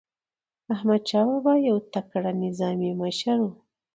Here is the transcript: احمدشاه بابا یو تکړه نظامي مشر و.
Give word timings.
احمدشاه 0.73 1.25
بابا 1.31 1.53
یو 1.69 1.77
تکړه 1.93 2.31
نظامي 2.43 2.91
مشر 3.01 3.37
و. 3.43 3.47